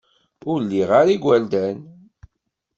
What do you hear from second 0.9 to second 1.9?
ara igerdan.